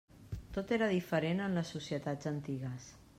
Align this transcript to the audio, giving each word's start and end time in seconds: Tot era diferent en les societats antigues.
Tot 0.55 0.71
era 0.77 0.87
diferent 0.93 1.43
en 1.49 1.57
les 1.61 1.73
societats 1.77 2.31
antigues. 2.35 2.89